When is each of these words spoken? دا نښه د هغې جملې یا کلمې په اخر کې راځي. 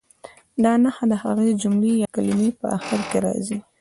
دا 0.63 0.73
نښه 0.83 1.05
د 1.11 1.13
هغې 1.23 1.49
جملې 1.61 1.93
یا 2.01 2.07
کلمې 2.15 2.49
په 2.59 2.65
اخر 2.77 2.99
کې 3.09 3.17
راځي. 3.25 3.59